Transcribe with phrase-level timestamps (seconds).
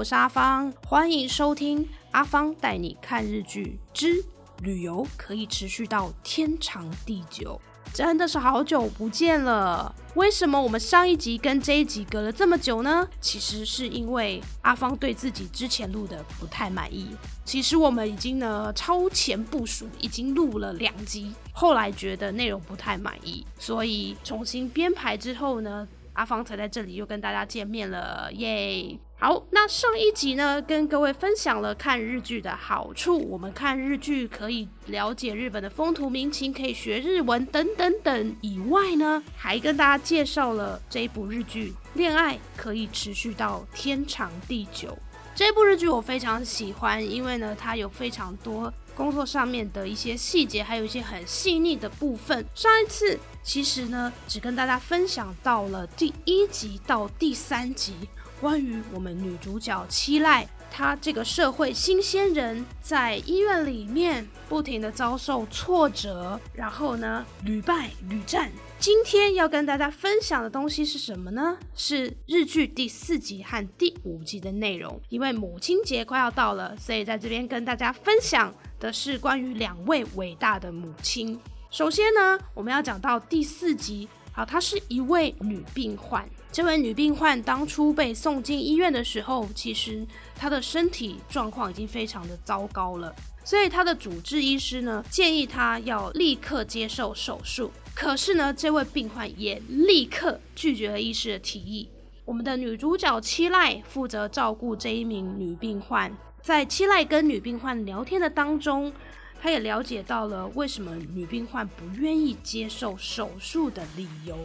[0.00, 4.24] 嗨，大家好，我是阿芳，欢迎收听阿芳带你看日剧之
[4.62, 7.60] 旅游可以持续到天长地久。
[7.92, 13.06] 真的是好久不见了，为什么我们上一集跟这一集隔了这么久呢？
[13.20, 17.08] 其实是因为阿芳对自己之前录的不太满意。
[17.44, 25.86] 其实我们已经呢超前部署，已经录了两集，后来觉得内容不太满意，所以重新编排之后呢。
[26.14, 28.98] 阿芳才在这里又跟大家见面了，耶！
[29.22, 38.36] 好，那上一集呢，跟各位分享了看日剧的好处，我们看日剧可以了解日本的风土民情，可以学日文等等等。
[38.40, 44.96] 以外呢，还跟大家介绍了这一部日剧，恋爱可以持续到天长地久。
[45.34, 48.72] 这部日剧我非常喜欢，因为呢，它有非常多。
[48.96, 52.44] 工作上面的一些细节，还有一些很细腻的部分。
[52.54, 57.94] 上一次其实呢，只跟大家分享到了第一集到第三集，
[58.40, 68.50] 关于我们女主角七濑，她这个社会新鲜人，在医院里面不停的遭受挫折，然后呢屡败屡战。
[68.78, 71.58] 今天要跟大家分享的东西是什么呢？
[71.74, 74.98] 是日剧第四集和第五集的内容。
[75.10, 81.38] 因为母亲节快要到了，所以在这边跟大家分享的是关于两位伟大的母亲。
[81.70, 84.08] 首先呢，我们要讲到第四集。
[84.44, 86.28] 她是一位女病患。
[86.52, 93.14] 这位女病患当初被送进医院的时候，其实她的身体状况已经非常的糟糕了。
[93.44, 97.70] 所以她的主治医师呢，建议她要立刻接受手术。
[97.94, 101.88] 可是呢，这位病患也立刻拒绝了医师的提议。
[102.24, 108.92] 我们的女主角七濑负责照顾这一名女病患，在七濑跟女病患聊天的当中，
[109.40, 114.36] 他也了解到了为什么女病患不愿意接受手术的理由。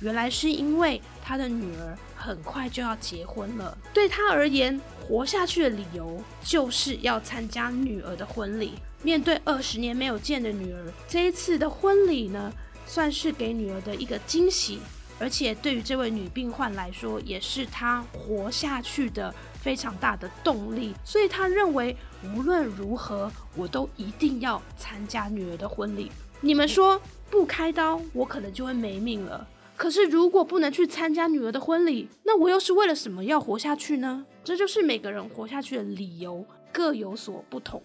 [0.00, 8.72] 原来是因为她的女儿很快就要结婚了，对她而言，活下去的理由就是要参加女儿的婚礼。
[9.02, 12.52] 面对二十年没有见的女儿，这一次的婚礼呢？
[12.84, 14.80] 算是给女儿的一个惊喜，
[15.18, 20.92] 而且对于这位女病患来说，也是她活下去的非常大的动力。
[21.04, 21.96] 所以她认为，
[22.34, 26.10] 无论如何，我都一定要参加女儿的婚礼。
[26.40, 27.00] 你们说
[27.30, 29.46] 不开刀，我可能就会没命了。
[29.76, 34.24] 可是如果不能去参加女儿的婚礼，那我又是为了什么要活下去呢？
[34.44, 37.80] 这就是每个人活下去的理由各有所不同。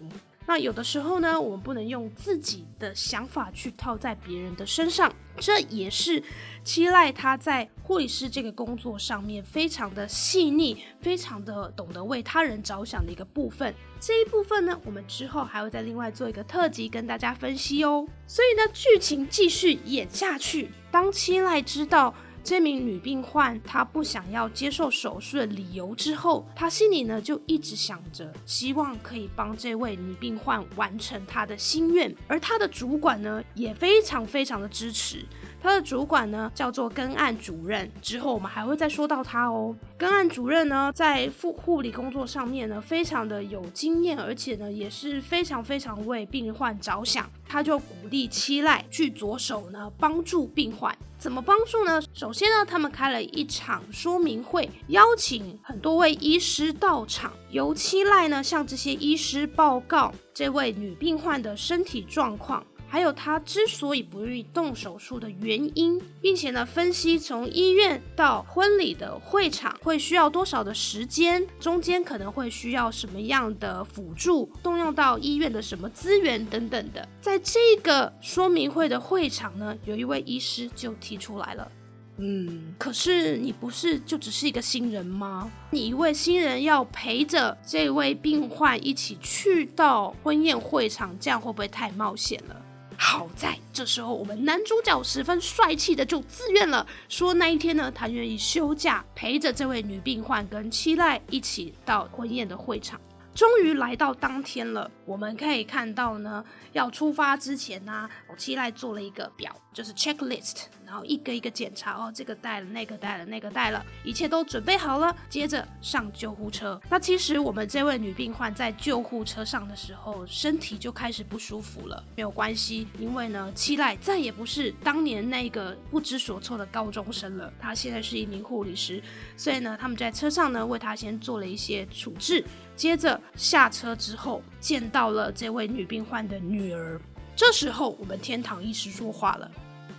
[0.48, 6.22] 那有的时候呢，我们不能用自己的想法去套在别人的身上，这也是
[6.64, 13.74] 七濑他在护理师这个工作上面非常的细腻，非常的懂得为他人着想的一个部分。
[14.00, 18.06] 这一部分呢，我们之后还会再另外做一个特辑跟大家分析哦。
[18.26, 22.14] 所以呢，剧情继续演下去，当七濑知道。
[22.48, 35.26] 这名女病患她不想要接受手术的理由之后，她心里呢就一直想着，希望可以帮这位女病患完成她的心愿，而她的主管呢也非常非常的支持。
[35.60, 39.74] 他的主管呢叫做根案主任，之后我们还会再说到他哦。
[39.96, 47.28] 根案主任呢在护护理工作上面呢非常的有经验，而且呢也是非常非常为病患着想。
[47.46, 52.00] 他就鼓励七濑去着手呢帮助病患，怎么帮助呢？
[52.12, 62.62] 首先呢，他们开了一场说明会，邀请很多位医师到场，由七濑呢向这些医师报告这位女病患的身体状况。
[62.90, 77.06] 还有他之所以不愿意动手术的原因，并且呢，分析从医院到婚礼的会场会需要多少的时间，中间可能会需要什么样的辅助，动用到医院的什么资源等等的。
[77.20, 81.70] 在这个说明会的会场呢，有一位医师就提出来了，
[82.16, 85.50] 嗯，可是你不是就只是一个新人吗？
[85.70, 92.56] 你一位新人要陪着这位病患一起去到婚宴会场，这样会不会太冒险了？
[93.00, 103.00] 好在这时候，我们男主角十分帅气的就自愿了，说那一天呢，他愿意休假陪着这位女病患跟七濑一起到婚宴的会场。
[103.38, 110.64] 终于来到当天了，我们可以看到呢，要出发之前呢，我七濑做了一个表，就是 checklist。
[110.84, 115.14] 然后一个一个检查哦，这个带了，那个带了，那个带了，一切都准备好了。
[115.28, 116.80] 接着上救护车。
[116.90, 122.02] 那其实我们这位女病患在救护车上的时候，身体就开始不舒服了。
[122.16, 129.00] 没有关系，因为呢，七濑再也不是当年那个不知所措的高中生了，她现在是一名护理师。
[129.36, 132.42] 所以呢，他们在车上呢，为她先做了一些处置。
[132.78, 136.98] 接着下车之后，见到了这位女病患的女儿。
[137.34, 139.50] 这时候，我们天堂医师说话了，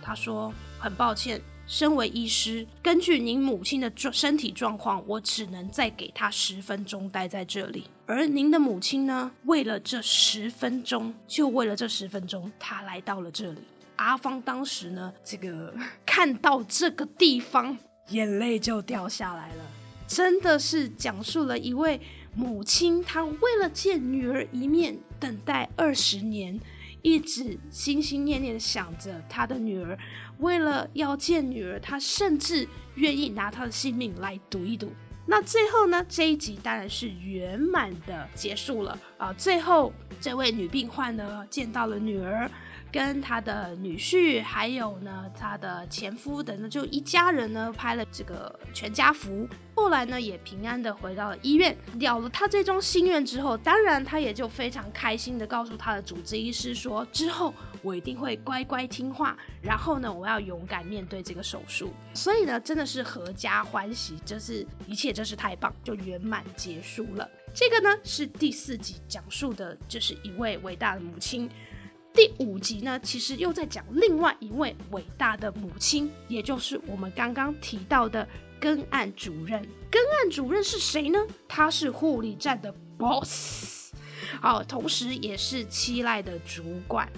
[0.02, 0.52] 他说。
[0.82, 7.84] 很抱歉，身为医师，根据您母亲的状身体状况，我只能再给她十分钟待在这里。
[8.06, 13.60] 而您的母亲呢，为了这十分钟，就为了这十分钟，她来到了这里。
[13.96, 15.74] 阿芳当时呢，这个
[16.06, 17.76] 看到这个地方，
[18.08, 19.64] 眼泪就掉下来了。
[20.08, 22.00] 真的是讲述了一位
[22.34, 26.58] 母亲，她为了见女儿一面，等待二十年。
[27.02, 29.98] 一直心心念念的想着她的女儿，
[30.38, 34.92] 为了要见女儿，她甚至愿意拿她的性命来赌一赌。
[35.24, 36.04] 那最后呢？
[36.08, 39.32] 这一集当然是圆满的结束了啊！
[39.32, 42.50] 最后这位女病患呢，见到了女儿。
[42.92, 49.48] 跟他的女婿，还有呢他的前夫等等，就一家人呢拍了这个全家福。
[49.74, 61.92] 后来呢也平安的回到了医院，了了他这桩心愿之后，当然他也就非常开心的告诉他的主治医师说，之后我一定会乖乖听话，然后呢我要勇敢面对这个手术。
[62.12, 67.28] 所以呢真的是阖家欢喜，就是一切真是太棒，就圆满结束了。
[67.54, 71.48] 这个呢是第四集讲述的，就是一位伟大的母亲。
[72.12, 78.26] 第五集呢，其实又在讲另外一位伟大的母亲，也就是我们刚刚提到的
[78.58, 79.60] 根案主任。
[79.90, 81.18] 根案主任是谁呢？
[81.48, 83.92] 他是护理站的 boss，
[84.40, 87.08] 好，同时也是七赖的主管。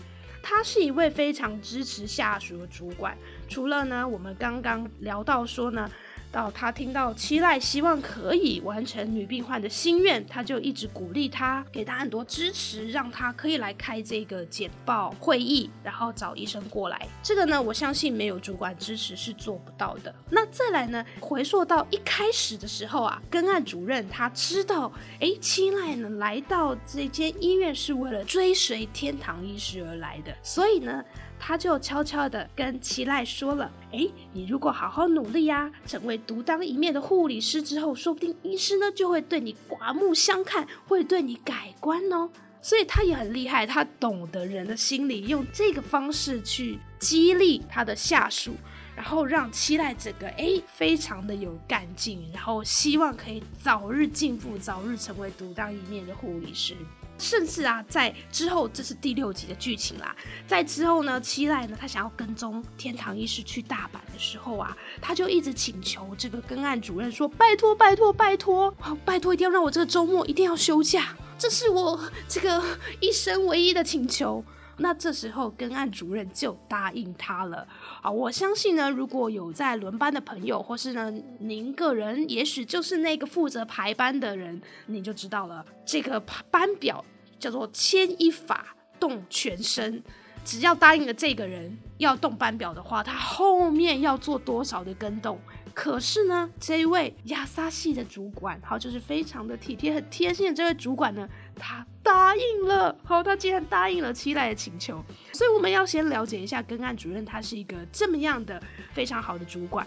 [0.43, 3.17] 他是一位非常支持下属的主管。
[3.49, 5.91] 除了呢，我们刚刚聊到说呢。
[6.33, 17.07] 到他听到七濑希望可以完成女病患的心愿，他就一直鼓励他，给他很多支持，让他可以来开这个简报会议，然后找医生过来。
[17.23, 20.13] 这个呢，我相信没有主管支持是做不到的。
[20.31, 24.91] 那再来呢，回溯到一开始的时候啊，跟案主任他知道，
[25.21, 31.05] 哎，七濑呢来到这间医院是为了追随天堂医师而来的，所以呢。
[31.45, 42.31] 他就悄悄地跟齐赖说了：“哎，你如果好好努力呀，成为独当一面的护理师之后，说不定医师呢就会对你刮目相看，会对你改观哦。”
[42.63, 48.55] 所以他也很厉害，他懂得人的心理，用这个方式去激励他的下属，
[48.95, 56.77] 然后让期待整个哎非常的有干劲，然后希望可以早日进步，早日成为独当一面的护理师。
[57.23, 60.15] 甚至啊，在之后，这是第六集的剧情啦。
[60.47, 68.75] 在之后呢，期待呢，他想要跟踪天堂医师去大阪的时候啊，他就一直请求这个跟案主任说：“拜托，拜托，拜托，
[69.05, 71.99] 拜托，一定要让我这个周末一定要休假，这是我
[72.29, 72.61] 这个
[73.01, 74.45] 一生唯一的请求。”
[74.79, 77.65] 那这时候跟案主任就答应他了
[78.01, 78.11] 啊！
[78.11, 85.65] 我相信呢，如果有在轮班的朋友，或是呢您个人，也许就是那个负责排班的人，你就知道了。
[85.85, 86.19] 这个
[86.51, 87.05] 班表
[87.43, 88.65] 叫做牵一发
[89.01, 90.01] 动全身，
[90.45, 95.41] 只要答应了这个人要动班表的话，他后面要做多少的跟动。
[95.75, 101.29] 可是呢，这一位亚萨系的主管，好，就是非常的体贴、很贴心的这位主管呢。
[101.57, 105.03] 他答应了，好，他竟然答应了期待的请求，
[105.33, 108.63] 所以我们要先了解一下跟案主任，他是一个这么样的
[108.93, 109.85] 非常好的主管。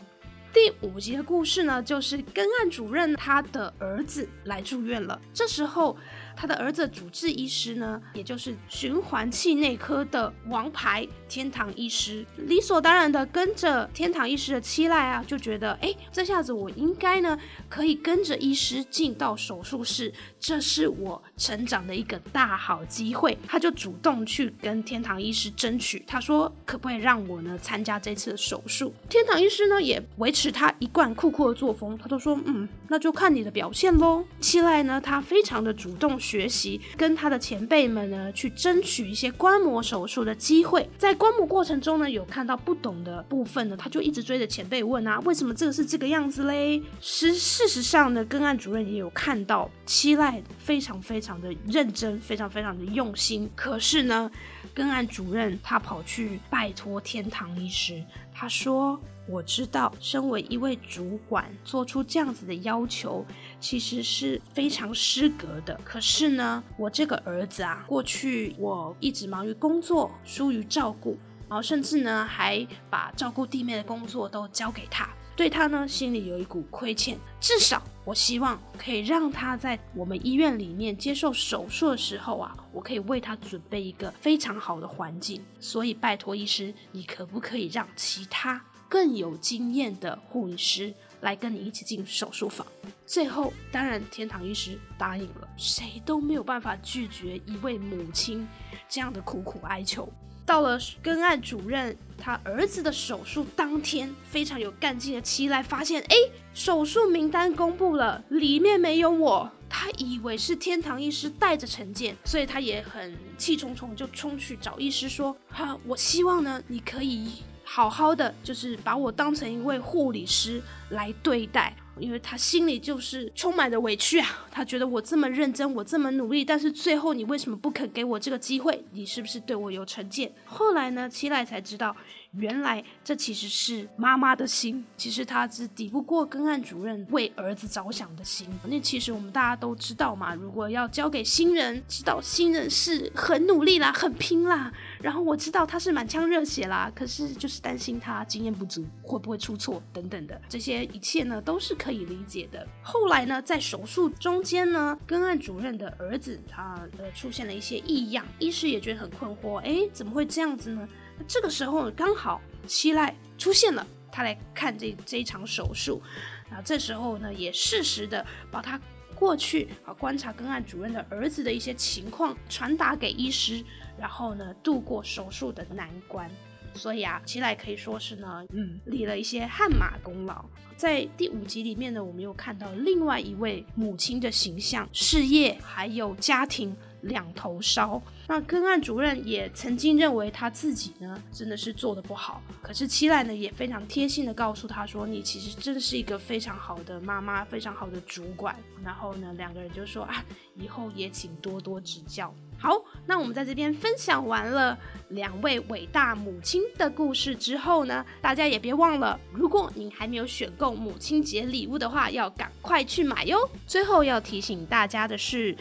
[0.52, 5.96] 第五集的故事呢，就是跟案主任他的儿子来住院了，这时候。
[6.36, 17.40] 他的儿子主治医师呢，也就是循环器内科的王牌天堂医师，理所当然的跟着天堂医师的期待啊，就觉得哎，这下子我应该呢
[17.70, 23.38] 可以跟着医师进到手术室，这是我成长的一个大好机会。
[23.48, 28.94] 他就主动去跟天堂医师争取，他说可不可以让我呢参加这次的手术？
[29.10, 34.26] 天堂医师呢也维持他一贯酷酷的作风，他都说嗯，那就看你的表现喽。
[34.40, 36.20] 期待呢，他非常的主动。
[36.26, 40.90] 学习跟他的前辈们呢，去争取一些观摩手术的机会。
[40.98, 46.82] 在观摩过程中呢，有看到不懂的部分呢，他就一直追着前辈问啊，为什么这个是这个样子嘞？
[47.00, 53.48] 实事实上呢，跟案主任也有看到，期待非常非常的认真，非常非常的用心。
[53.56, 54.32] 可是呢，
[54.74, 58.04] 跟案主任他跑去拜托天堂医师，
[58.36, 59.00] 他说。
[59.28, 63.26] 我知道，身为一位主管，做出这样子的要求，
[63.60, 65.76] 其实是非常失格的。
[65.84, 71.18] 可是呢，我这个儿子啊，过去我一直忙于工作，疏于照顾，
[71.50, 77.18] 然后甚至呢，还把照顾弟妹的工作都交给他，对他呢，心里有一股亏欠。
[77.42, 85.42] 至少，我希望可以让他在我们医院里面接受手术的时候啊，我可以为他准备一个非常好的环境。
[85.60, 88.64] 所以，拜托医师，你可不可以让其他？
[88.88, 92.66] 更有经验的护理师来跟你一起进手术房。
[93.06, 98.48] 最后，当然天堂医师答应了，谁都没有办法拒绝一位母亲
[98.88, 100.08] 这样的苦苦哀求。
[100.46, 106.16] 到了跟案主任他儿子的手术当天，非常有干劲的七濑发现，哎，
[106.54, 109.52] 手术名单公布了，里面没有我。
[109.68, 120.62] 他以为是天堂医师带着陈建，所以他也很气冲冲就冲去找医师说：“哈，我希望呢，你可以好好的，就是把我当成一位护理师
[120.92, 128.84] 来对待。”因为他心里就是充满着委屈啊，他觉得我这么认真，我这么努力，但是最后你为什么不肯给我这个机会？
[128.92, 130.32] 你是不是对我有成见？
[130.46, 131.96] 后来呢，七濑才知道。
[132.38, 138.48] 原来这其实是妈妈的心，其实她是抵不过跟案主任为儿子着想的心。
[138.66, 144.72] 那其实我们大家都知道嘛，如果要交给新人，知道新人是很努力啦，很拼啦。
[145.02, 152.68] 然后我知道他是满腔热血啦，可是就是担心他经验不足，会不会出错等等的这些一切呢，都是可以理解的。
[152.82, 160.88] 后来呢，在手术中间呢，跟案主任的儿子他呃出现了一些异样，医师也觉得很困惑，哎，怎么会这样子呢？
[161.28, 166.02] 这个时候刚好七濑出现了，他来看这这一场手术，
[166.50, 168.80] 啊，这时候呢也适时的把他
[169.16, 173.64] 过去啊观察跟案主任的儿子的一些情况传达给医师，
[173.98, 176.30] 然后呢度过手术的难关。
[176.74, 180.44] 所以啊，七濑可以说是呢，嗯，立了一些汗马功劳。
[180.76, 186.76] 在第五集里面呢，我们又看到另外一位母亲的形象，事业还有家庭。
[187.06, 198.56] 两头烧，那根案主任也曾经认为他自己呢真的是做的不好，可是七濑呢也非常贴心的告诉他说，你其实真是一个非常好的妈妈，非常好的主管。
[198.84, 200.24] 然后呢，两个人就说啊，
[200.56, 202.34] 以后也请多多指教。
[202.58, 202.72] 好，
[203.06, 204.78] 那我们在这边分享完了
[205.10, 213.38] 两位伟大母亲的故事之后呢，大家也别忘了，如果您还没有选购母亲节礼物的话，要赶快去买哟。
[213.68, 215.56] 最后要提醒大家的是。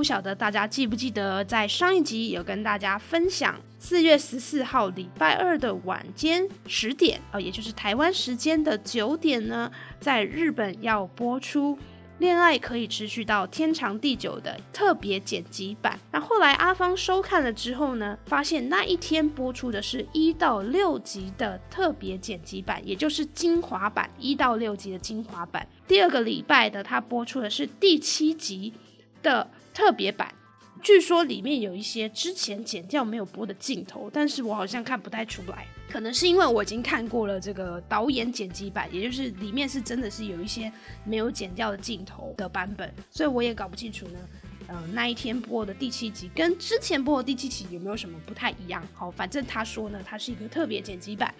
[0.00, 11.76] 不晓得大家记不记得，在上一集有跟大家分享，四月十四号礼拜二的晚间十点，呃，也就是台湾时间的九点呢，在日本要播出
[12.16, 15.98] 《恋爱可以持续到天长地久》的特别剪辑版。
[16.12, 25.68] 那后来阿芳收看了之后呢，发现那一天播出的是一到六集的特别剪辑版，也就是精华版，一到六集的精华版。
[25.86, 28.72] 第二个礼拜的，它播出的是第七集
[29.22, 29.46] 的。
[29.80, 30.30] 特别版，
[30.82, 40.70] 据说里面有一些之前剪掉没有播的镜头，但是我好像看不太出来，可能是因为我已经看过了这个导演剪辑版，也就是里面是真的是有一些
[41.02, 44.18] 没有剪掉的镜头的版本，所以我也搞不清楚呢。
[44.68, 48.86] 嗯，那一天播的第七集跟之前播的第七集有没有什么不太一样？
[48.92, 51.34] 好，反正他说呢，它是一个特别剪辑版。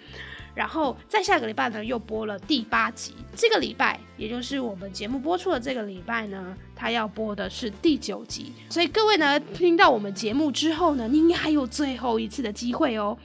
[0.54, 3.14] 然后在下个礼拜呢，又播了第八集。
[3.36, 8.52] 这个礼拜，也就是我们节目播出的这个礼拜呢，他要播的是第九集。
[8.68, 13.16] 所以各位呢，听到我们节目之后呢，您还有最后一次的机会哦。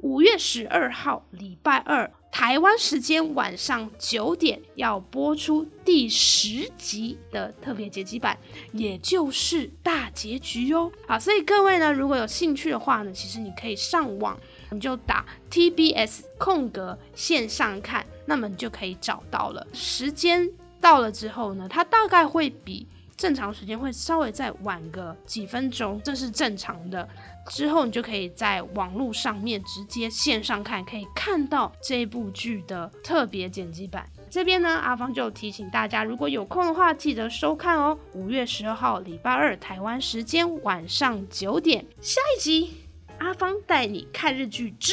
[0.00, 2.10] 五月十二号，礼拜二。
[2.30, 8.38] 台湾时间晚上九点要播出第十集的特别结集版，
[8.72, 10.92] 也就是大结局哦。
[11.06, 14.38] 好，所以各位呢，如果有兴趣的话呢，其实你可以上网，
[14.70, 19.66] 你就打 TBS 空格线上看，那么你就可以找到了。
[19.72, 27.08] 时间到了之后呢，它大概会比正常时间会稍微再晚个几分钟，这是正常的。
[27.48, 34.06] 之后你就可以在网络上面直接线上看，可以看到这部剧的特别剪辑版。
[34.30, 37.98] 这边呢，阿芳就提醒大家，如果有空的话，记得收看哦。
[38.12, 42.74] 五月十二号礼拜二台湾时间晚上九点，下一集
[43.18, 44.92] 阿芳带你看日剧之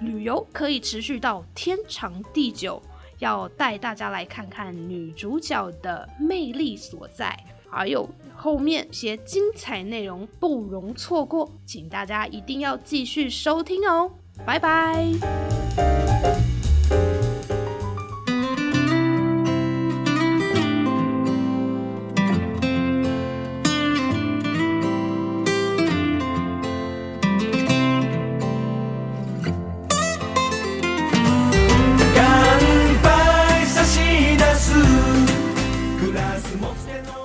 [0.00, 2.82] 旅游可以持续到天长地久，
[3.18, 7.38] 要带大家来看看女主角的魅力所在。
[7.68, 14.10] 还有后面些精彩内容不容错过，请大家一定要继续收听哦！
[14.44, 15.06] 拜拜。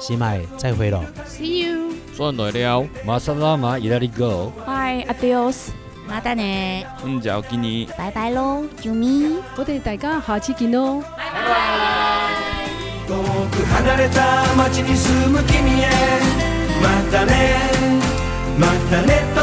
[0.04, 1.02] 西麦，再会了。
[1.26, 1.92] See you。
[2.16, 2.86] 转来了。
[3.04, 5.70] 马萨拉马伊拉里 go。Bye adios。
[6.08, 6.86] またね。
[7.04, 7.88] 嗯，就見你。
[7.96, 9.38] 拜拜喽，啾咪。
[9.56, 11.02] 我哋大家下次見咯。
[11.16, 11.40] 拜拜。
[13.08, 13.16] 遠
[13.50, 15.88] く離れた街に住む君へ
[16.80, 17.58] またね
[18.56, 19.40] またねと